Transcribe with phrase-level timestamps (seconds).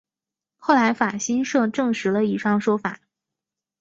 [0.57, 3.01] 后来法新社证实了以上说法。